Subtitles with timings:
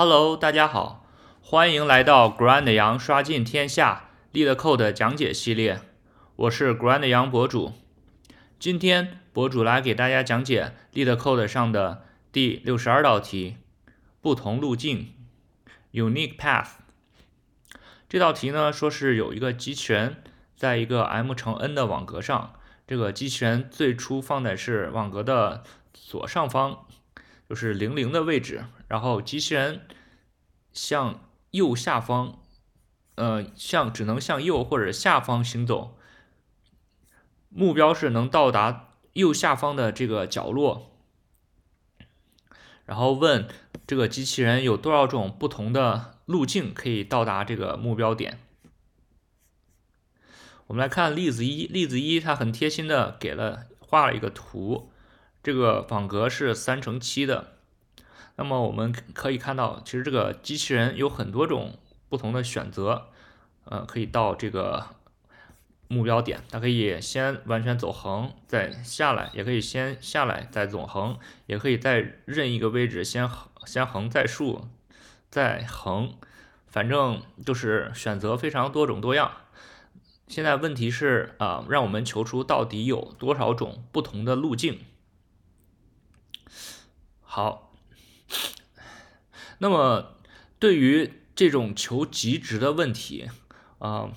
[0.00, 1.04] Hello，大家好，
[1.42, 5.80] 欢迎来到 Grand 羊刷尽天下 LeetCode 讲解系列，
[6.36, 7.72] 我是 Grand 羊博主。
[8.60, 13.56] 今天博主来给大家讲解 LeetCode 上的第六十二道题：
[14.20, 15.14] 不同路径
[15.90, 16.74] （Unique Path）。
[18.08, 20.22] 这道题呢，说是有一个机器人
[20.54, 22.52] 在一个 m 乘 n 的网格上，
[22.86, 26.84] 这个机器人最初放的是网格的左上方。
[27.48, 29.80] 就是零零的位置，然后机器人
[30.72, 32.40] 向右下方，
[33.14, 35.96] 呃，向只能向右或者下方行走，
[37.48, 40.92] 目标是能到达右下方的这个角落。
[42.84, 43.48] 然后问
[43.86, 48.38] 这个机器人有多少种不同的路径可以到达这个目标点。
[50.66, 54.92] 我们来看例子一，例子一它很贴心的给了画了一个图。
[55.42, 57.52] 这个网格是三乘七的，
[58.36, 63.08] 那么我们可以看到，其实这个机器人有很多种不同的选择，
[63.64, 64.88] 呃，可以到这个
[65.86, 66.42] 目标点。
[66.50, 74.68] 它可以先完全走横，再下来，也可以先下来再走横，也可以在任意一个位置先横，先横再竖，
[75.30, 76.14] 再横，
[76.66, 79.30] 反正就是选择非常多种多样。
[80.26, 84.80] 现在问题是啊，让我们求出到底有多少种不同的路径。
[87.30, 87.74] 好，
[89.58, 90.16] 那么
[90.58, 93.28] 对于这种求极值的问题，
[93.78, 94.10] 啊，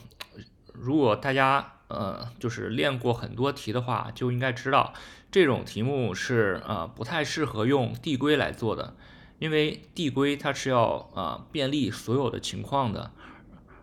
[0.73, 4.93] 如果大家呃就是练过很多题的话，就应该知道
[5.29, 8.95] 这种题目是啊不太适合用递归来做的，
[9.39, 13.11] 因为递归它是要啊便利所有的情况的，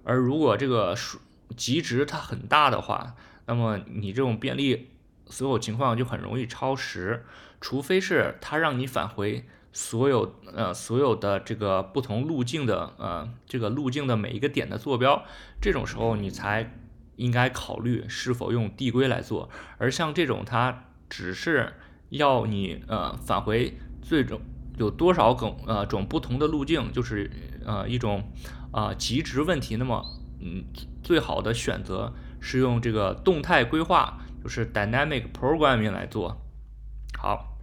[0.04, 1.18] 而如果这个数
[1.54, 4.88] 极值它很大的话，那么你这种便利
[5.28, 7.24] 所有情况就很容易超时。
[7.60, 15.24] 除非是它让你返回所有呃所有的这个不同路径的呃这个路径的每一个点的坐标，
[15.60, 16.72] 这种时候你才
[17.16, 19.50] 应该考虑是否用递归来做。
[19.76, 21.74] 而像这种它只是
[22.10, 24.40] 要你呃返回最终
[24.76, 27.28] 有多少种呃种不同的路径，就是
[27.66, 28.30] 呃一种
[28.70, 29.74] 啊极值问题。
[29.74, 30.04] 那么
[30.40, 30.64] 嗯
[31.02, 36.40] 最好的选择是用这个动态规划，就是 dynamic programming 来做。
[37.18, 37.58] 好，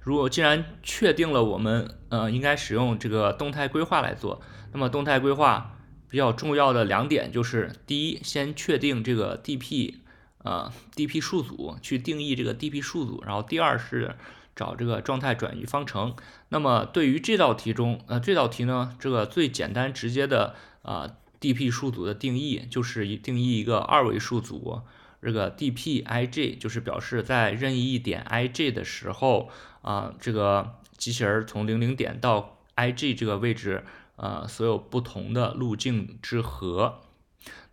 [0.00, 4.40] 如果既然确定了我们呃应该使用这个动态规划来做，
[4.72, 5.76] 那么动态规划
[6.08, 9.96] 比较重要的两点就是：第一，先确定这个 DP
[10.38, 14.16] 呃 DP 数组，去定义这个 DP 数组；然后第二是
[14.56, 16.16] 找这个状态转移方程。
[16.48, 24.80] 那么对于这道题中，呃这道题呢，这个最简单直接的啊 DP 数组的定义就是一定义一个二维数组。
[25.20, 29.50] 这个 dpij 就是表示在任意一点 ij 的时候，
[29.82, 33.84] 啊，这个机器人从零零点到 ij 这个位置，
[34.16, 37.00] 呃，所有不同的路径之和。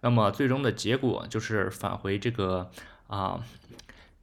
[0.01, 2.69] 那么最终的结果就是返回这个
[3.07, 3.43] 啊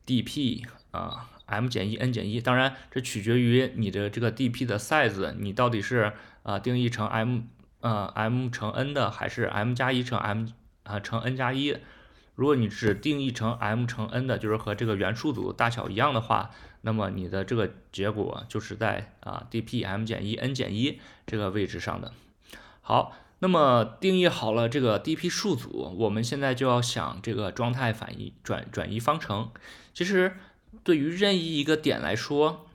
[0.07, 2.41] dp 啊 m 减一 n 减一。
[2.41, 6.13] 当然，这取决于你的这个 dp 的 size，你到底是
[6.43, 7.43] 啊定义成 m
[7.81, 10.47] 呃 m 乘 n 的，还是 m 加一乘 m
[10.83, 11.77] 啊乘 n 加一。
[12.35, 16.51] 如果你只定义成 m 乘 n 的，就是和这个原数组大小一样的话，
[16.81, 22.13] 那么你的这个结果就是在啊 dp m 减一 n 减一这个位置上的。
[22.81, 29.51] 好，那么定义好了这个 dp 数组，我们现在就要想这个状态反移转转移方程。
[29.93, 30.35] 其实
[30.83, 32.67] 对于任意一个点来说，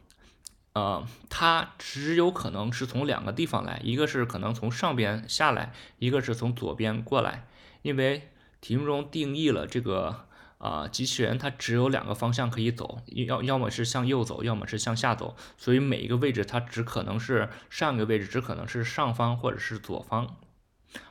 [0.74, 7.48] 呃，它只有可能是从两个地方来，一个是可能从上边下来，一个是从左边过来，
[7.82, 8.30] 因为。
[8.62, 20.36] 题目中定义了这个啊，机器人它只有两个方向可以走，要要么是向右走，要么是向下走，所以每一个位置它只可能是上一个位置，只可能是上方或者是左方。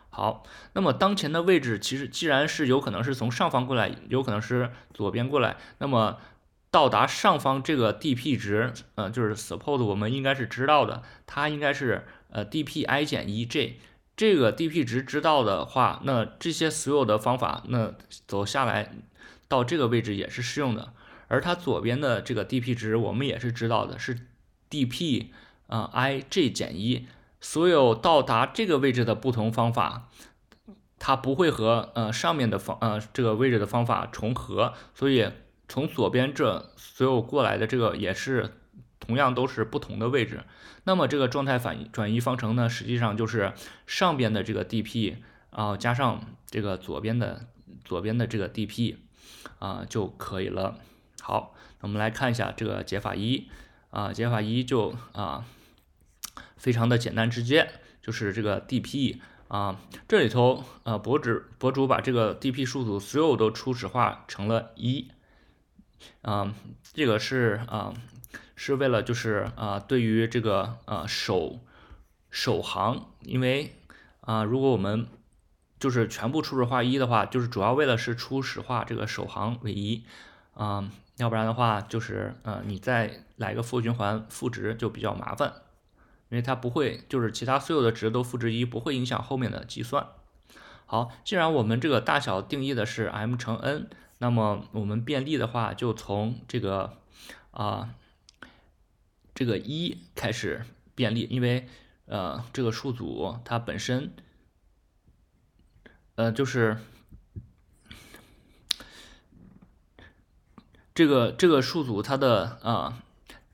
[0.08, 0.42] 好，
[0.72, 6.18] 那么当前的位置其实既然是有可能是从上方过来，有可能是左边过来，那么
[6.70, 13.78] 到达上方这个 dp 值，呃，就是 suppose 我们应该是知道的，它应该是呃 dpi 减一 j。
[14.16, 17.92] 这个 dp 值知道的话，那这些所有的方法，那
[18.26, 18.94] 走下来
[19.46, 20.94] 到这个位置也是适用的。
[21.28, 24.18] 而它左边的这个 dp 值，我们也是知道的，是
[24.70, 25.26] dp
[25.66, 27.06] 啊 ij 减一。
[27.40, 30.08] 所有到达这个位置的不同方法，
[30.98, 35.30] 它不会和呃上面的方呃这个位置的方法重合，所以
[35.68, 38.54] 从左边这所有过来的这个也是。
[39.06, 40.42] 同样都是不同的位置，
[40.84, 43.52] 那么这个状态反转移方程呢，实际上就是
[43.86, 45.16] 上边的这个 dp
[45.50, 47.46] 啊加上这个左边的
[47.84, 48.96] 左边的这个 dp
[49.58, 50.78] 啊就可以了。
[51.22, 53.48] 好，我们来看一下这个解法一。
[53.90, 55.46] 啊，解法一就啊
[56.58, 57.70] 非常的简单直接，
[58.02, 65.08] 就是这个 DP 啊，这里头呃博主博主把这个 DP 数组所有都初始化成了一，
[66.20, 66.52] 啊，
[66.92, 67.94] 这个是啊
[68.56, 71.60] 是为了就是啊对于这个呃首
[72.30, 73.76] 首行，因为
[74.22, 75.06] 啊如果我们
[75.78, 80.04] 就是全部初始化一的话，就是主要为了是初始化这个首行为一，
[80.54, 85.52] 啊，要不然的话就是呃你再来个负循环赋值就比较麻烦，
[86.30, 90.06] 因为它不会就是其他所有的值都赋值一，不会影响后面的计算。
[90.86, 96.98] 好，既然我们这个大小定义的是 m 乘 n，那么我们便利的话就从这个
[97.50, 97.90] 啊
[99.36, 100.64] 这个一开始
[100.96, 101.68] 便利，因为
[102.06, 104.12] 呃这个数组它本身。
[106.14, 106.78] 呃，就是
[110.94, 113.02] 这个这个数组它的啊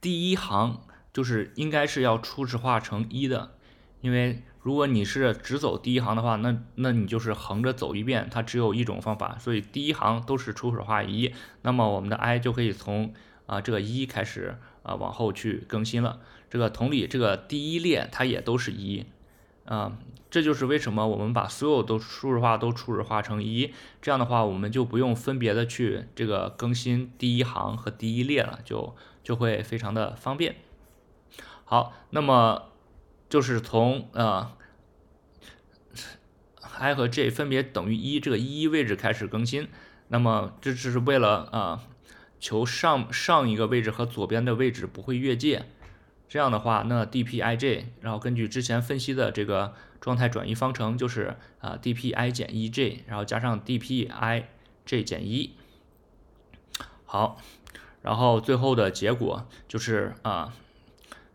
[0.00, 3.58] 第一行就是应该是要初始化成一的，
[4.00, 13.12] 因为如果你是只走第一行的话，那那你就是横着走一遍，它只有一种方法，所以第一行都是初始化一，那么我们的 i 就可以从
[13.52, 16.20] 啊这个一开始啊往后去更新了。
[16.48, 19.04] 这个同理，这个第一列它也都是一
[19.66, 19.98] 啊。
[20.30, 30.56] 这就是为什么我们把所有都初始化都初始化成一，这样的话我们就不用分别的去这个更新第一行和第一列了，就就会非常的方便。
[31.66, 32.70] 好，那么
[33.28, 34.52] 就是从呃
[36.78, 39.68] i 和 j 分别等于一这个一位置开始更新，
[40.08, 41.82] 那么这只是为了啊
[42.42, 45.64] 求上上一个位置和左边的位置不会越界。
[46.28, 54.42] 这样的话，那 dpij，然后根据之前分析的这个状态转移方程，就是啊 dpi 减 ej，然后加上 dpij
[54.84, 55.54] 减一，
[57.04, 57.36] 好，
[58.00, 60.52] 然后最后的结果就是啊，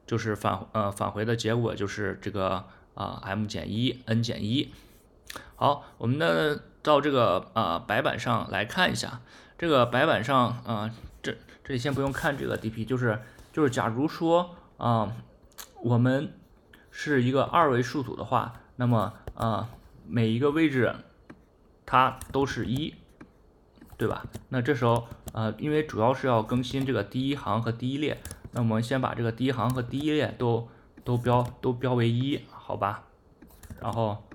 [0.05, 2.65] 就是返呃返回的结果就是这个
[2.95, 4.73] 啊 m 减一 n 减一，
[5.55, 9.21] 好，我们呢到这个啊白板上来看一下，
[9.57, 13.19] 这个白板上啊这这里先不用看这个 dp，就是
[13.51, 14.55] 就是假如说。
[14.77, 15.11] 啊，
[15.81, 16.31] 我们
[16.91, 19.69] 是一个二维数组的话，那么啊，
[20.05, 20.93] 每一个位置
[21.83, 22.93] 它都是一，
[23.97, 24.23] 对吧？
[24.49, 28.21] 那这时候啊，因为主要是要更新这个第一行和第一列，
[28.51, 30.69] 那我们先把这个第一行和第一列都
[31.03, 33.05] 都标都标为一，好吧？
[33.81, 34.26] 然后，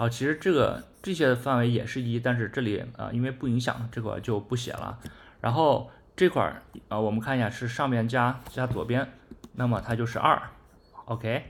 [0.00, 4.98] 后其实这个这些范围也是一，但是这里啊，因为不影响，这块就不写了。
[5.40, 5.90] 然后。
[6.16, 9.10] 这块儿啊，我们看一下是上面加加左边，
[9.54, 10.42] 那么它就是二
[11.06, 11.42] ，OK。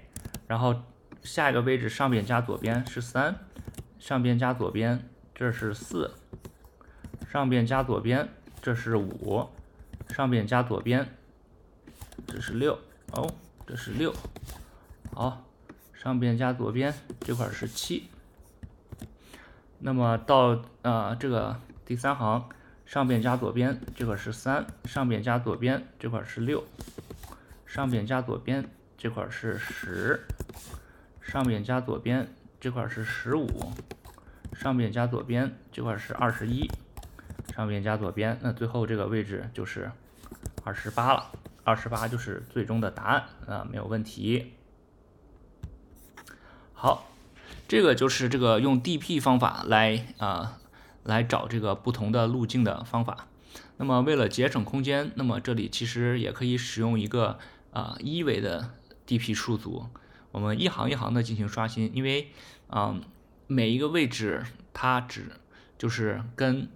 [0.47, 0.83] 然后
[1.25, 3.35] 下一个位置上边加左边是三，
[3.99, 6.15] 上边加左边这是四，
[7.29, 8.29] 上边加左边
[8.63, 9.49] 这是五，
[10.09, 11.09] 上边加左边
[12.29, 12.79] 这是六，
[13.11, 13.29] 哦，
[13.67, 14.15] 这是六，
[15.13, 15.45] 好，
[15.93, 18.09] 上边加左边这块是七。
[19.81, 22.49] 那么到啊这个第三行。
[22.87, 26.65] 上边加左边这块是三，上边加左边这块是六，
[27.65, 28.69] 上边加左边
[28.99, 30.27] 这块是十，
[31.21, 33.47] 上边加左边这块是十五，
[34.53, 36.69] 上边加左边这块是二十一，
[37.55, 39.93] 上边加左边，那最后这个位置就是
[40.65, 41.31] 二十八了，
[41.63, 44.53] 二十八就是最终的答案啊，没有问题。
[46.73, 47.07] 好，
[47.71, 50.57] 这个就是这个用 DP 方法来啊。
[51.03, 53.27] 来找这个不同的路径的方法。
[53.79, 57.39] 那么为了节省空间，那么这里其实也可以使用一个
[57.73, 58.75] 啊一维的
[59.07, 59.87] DP 数组，
[60.31, 62.29] 我们一行一行的进行刷新，因为
[62.69, 63.01] 啊
[63.47, 65.33] 每一个位置它只
[65.79, 66.69] 就是跟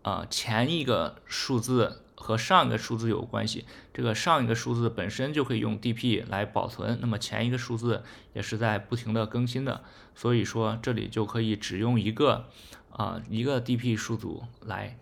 [0.00, 8.02] 啊前一个数字和上一个数字有关系，这个上一个数字本身就可以用 DP 来保存，那么前一个数字
[8.32, 9.82] 也是在不停的更新的，
[10.14, 12.48] 所以说这里就可以只用一个。
[12.92, 14.98] 啊，一个 DP 数组来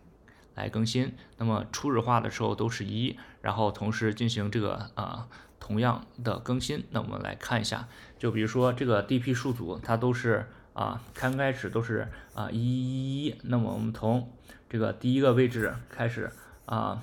[0.54, 5.26] 来更新，那么初始化的时候都是一，然后同时进行这个啊
[5.58, 6.84] 同样的更新。
[6.90, 14.30] 那我们来看一下，就比如说这个 DP 数组，它都是啊刚开始都是啊一一一，那么我们从
[14.68, 16.30] 这个第一个位置开始
[16.66, 17.02] 啊，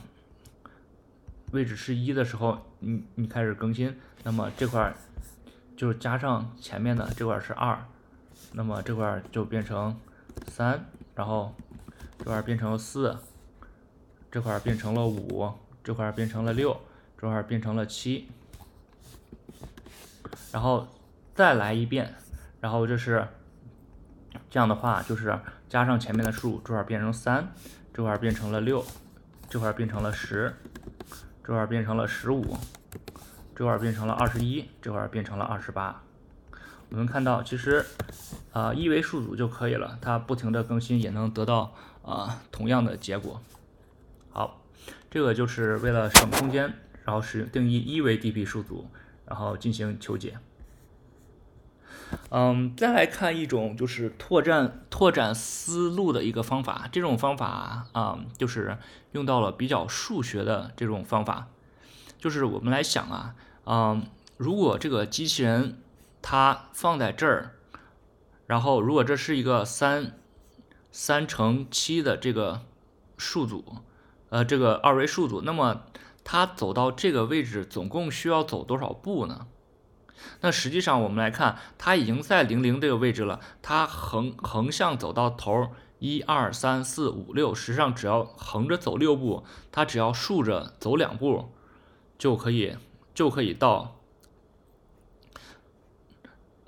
[1.52, 4.94] 位置是一的时候，你你开始更新，那么这块
[5.76, 7.78] 就是加上前面的这块是二，
[8.54, 9.98] 那么这块就变成。
[10.50, 10.86] 三，
[11.16, 11.52] 然后
[12.20, 13.18] 这块变成了四，
[14.30, 15.52] 这块变成了五，
[15.84, 16.80] 这块变成了六，
[17.18, 18.30] 这块变成了七，
[20.52, 20.88] 然后
[21.34, 22.14] 再来一遍，
[22.62, 23.28] 然后就是
[24.48, 25.38] 这样的话，就是
[25.68, 27.52] 加上前面的数，这块变成三，
[27.92, 28.86] 这块变成了六，
[29.50, 30.54] 这块变成了十，
[31.48, 32.58] 这块变成了十五，
[33.56, 36.04] 这块变成了二十一，这块变成了二十八。
[36.90, 37.86] 我们看到，其实
[38.52, 43.42] 啊一维数组就可以了，它不停的更新也能得到啊同样的结果。
[44.30, 44.62] 好，
[45.10, 46.74] 这个就是为了省空间，
[47.06, 48.86] 然后使用定义一维 DP 数组，
[49.26, 50.38] 然后进行求解。
[52.30, 58.78] 嗯，再来看一种就是拓展拓展思路的一个方法，这种方法啊，就是
[59.12, 61.48] 用到了比较数学的这种方法，
[62.18, 63.36] 就是我们来想啊，
[63.66, 64.06] 嗯，
[64.38, 65.82] 如果这个机器人
[66.22, 67.52] 它放在这儿，
[68.46, 70.14] 然后如果这是一个三
[70.92, 72.62] 三乘七的这个
[73.18, 73.64] 数组，
[74.30, 75.84] 呃，这个二维数组，那么
[76.24, 79.48] 它走到这个位置总共需要走多少步呢？
[80.42, 83.40] 那实际上我们来看，它已经在零零这个位置了。
[83.62, 91.52] 它横横向走到头，一二三四五六，实际上只要横着走六步，它只要竖着走两步，
[92.18, 92.78] 就可以
[93.14, 93.96] 就可以到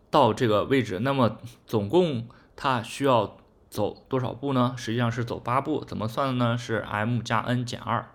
[0.10, 1.00] 到这个位置。
[1.00, 1.38] 那么
[1.68, 3.38] 总共它需要
[3.70, 4.74] 走多少步呢？
[4.78, 5.84] 实际上是走八步。
[5.86, 6.58] 怎么算的呢？
[6.58, 8.12] 是 m 加 n 减二。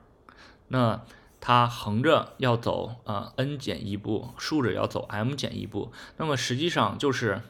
[0.68, 1.02] 那
[1.46, 5.92] 它横着要走啊 n 减一步，竖着要走 m 减一步。
[6.16, 7.42] 那么实际上就是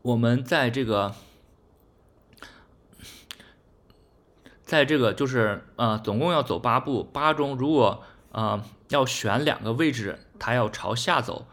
[0.00, 1.14] 我们在这个，
[4.62, 11.46] 在这个就是呃总共要走八步，八中如果呃要选两个位置，它要朝下走，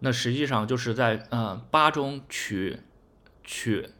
[0.00, 2.80] 那实际上就是在呃八中取
[3.44, 3.90] 取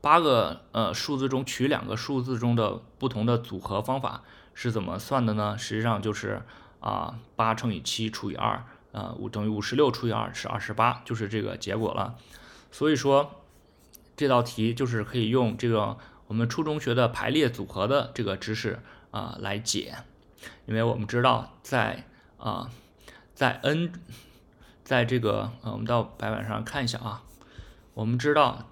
[0.00, 4.24] 八个呃数字中取两个数字中的不同的组合方法。
[4.54, 5.58] 是怎么算的呢？
[5.58, 6.42] 实际上就是
[6.80, 12.16] 啊，八乘以七除以二，呃，五等于五十六除以二是二十八，就是这个结果了。
[12.70, 13.42] 所以说
[14.16, 18.78] 这道题就是可以用这个我们初中学的排列组合的这个知识
[19.10, 19.96] 啊来解，
[20.66, 22.04] 因为我们知道在
[22.38, 22.70] 啊
[23.34, 23.92] 在 n
[24.84, 27.22] 在这个呃我们到白板上看一下啊，
[27.94, 28.68] 我们知道。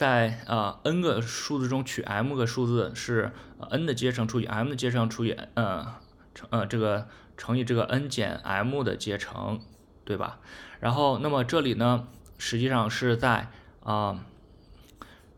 [0.00, 3.32] 在呃 n 个数字中取 m 个数字是
[3.68, 5.96] n 的阶乘除以 m 的阶乘除以呃
[6.34, 9.60] 乘呃这个乘以这个 n 减 m 的阶乘，
[10.06, 10.38] 对吧？
[10.80, 13.50] 然后那么这里呢，实际上是在
[13.82, 14.24] 啊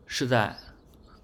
[0.07, 0.55] 是在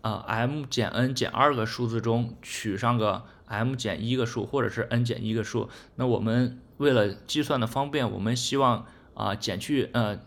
[0.02, 5.70] 啊 m 减 n 减二个数字中取上个 m 减一个数，或者是 n 减一个数。
[5.96, 10.20] 那我们为了计算的方便，我们希望啊减去呃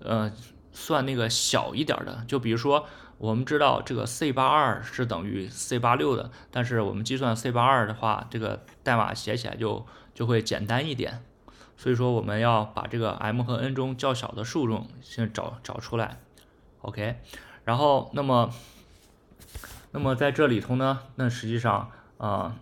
[0.00, 0.32] 呃。
[0.72, 2.86] 算那个小一点的，就比如说，
[3.18, 9.84] 我们知道这个 c 八二是等于 c 八六的，但是我们计算 c 八二的话，这个代码写起来就
[10.14, 11.22] 就会简单一点。
[11.76, 16.18] 所以说，我们要把这个 m 和 n 中较小的数中先找找出来
[16.82, 17.20] ，OK。
[17.64, 18.50] 然后，那么，
[19.92, 22.56] 那么在这里头呢，那实际上啊，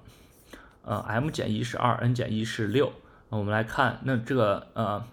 [0.82, 2.92] 呃，m 减一是二，n 减一是六。
[3.28, 5.04] 我们来看，那这个呃，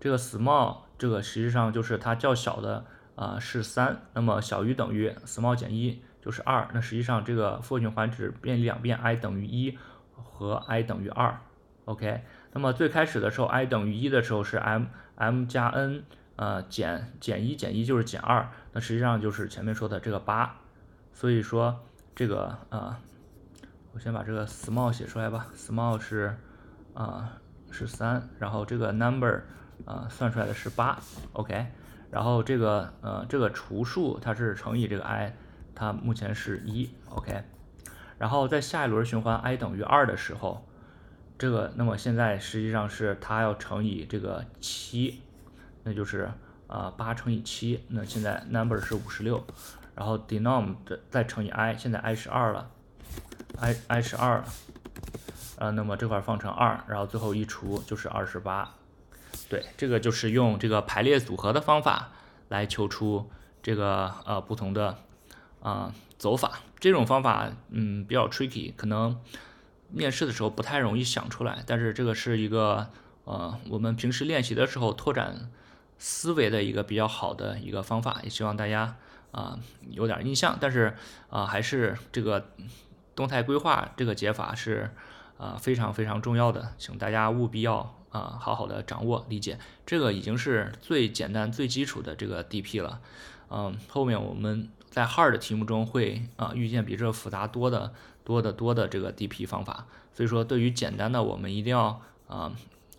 [0.00, 0.87] 这个 small。
[0.98, 9.78] 这个实际上就是它较小的啊是三，那么小于等于 small 减一就是二，那实际上这个 for 循环只变两遍，i 等于一
[10.12, 11.38] 和 i 等于二
[11.84, 12.24] ，OK。
[12.52, 16.02] 那么最开始的时候，i 等于一的时候是 m m 加 n，
[16.34, 20.56] 呃减减一减一就是减二，那实际上就是前面说的这个八，
[21.12, 21.84] 所以说
[22.16, 22.98] 这个啊，
[23.92, 26.36] 我先把这个 small 写出来吧，small 是
[26.94, 27.38] 啊
[27.70, 29.42] 是三，然后这个 number。
[29.84, 30.98] 啊，算出来的是八
[31.32, 31.66] ，OK，
[32.10, 35.34] 然后这个呃这个除数它是乘以这个 i，
[35.74, 37.42] 它目前是一，OK，
[38.18, 40.66] 然后在下一轮循环 i 等于二的时候，
[41.38, 45.22] 这个那么现在实际上是它要乘以这个七，
[45.84, 46.30] 那就是
[46.66, 49.42] 啊八乘以七，那现在 number 是五十六，
[49.94, 52.70] 然后 denom 的再乘以 i，现在 i 是二了
[53.58, 54.44] ，i i 是二了，
[55.58, 58.74] 呃那么这块放成二，然后最后一除就是二十八。
[59.48, 62.10] 对，这个就是用这个排列组合的方法
[62.48, 63.30] 来求出
[63.62, 64.98] 这个呃不同的
[65.60, 66.60] 啊走法。
[66.78, 69.20] 这种方法嗯比较 tricky，可能
[69.90, 71.62] 面试的时候不太容易想出来。
[71.66, 72.88] 但是这个是一个
[73.24, 75.50] 呃我们平时练习的时候拓展
[75.98, 78.96] 思维的一个比较好的一个方法，也希望大家
[79.32, 79.58] 啊
[79.90, 80.56] 有点印象。
[80.60, 80.96] 但是
[81.30, 82.50] 啊还是这个
[83.16, 84.94] 动态规划这个解法是
[85.36, 87.97] 啊非常非常重要的，请大家务必要。
[88.10, 93.00] 啊，好好的掌握理解，这个已经是最简单、最基础的这个 DP 了。
[93.50, 97.92] 嗯，后面我们在 hard 题目中会啊遇见比这复杂多的、
[98.24, 99.86] 多的多的这个 DP 方法。
[100.12, 102.52] 所以说，对于简单的，我们一定要啊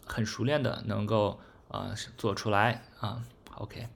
[0.06, 3.22] 很熟练的能够啊做出来啊。
[3.56, 3.88] OK，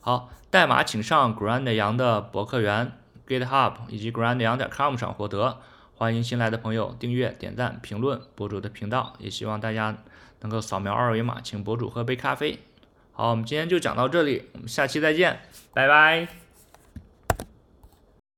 [0.00, 2.92] 好，代码请上 Grand 杨的博客园
[3.26, 5.58] GitHub 以及 Grand 杨点 com 上获得。
[5.96, 9.96] 欢迎新来的朋友订阅、点赞、评论博主的频道，也希望大家
[10.44, 12.58] 能够扫描二维码，请博主喝杯咖啡。
[13.12, 15.40] 好，我们今天就讲到这里，我们下期再见，
[15.72, 16.43] 拜拜。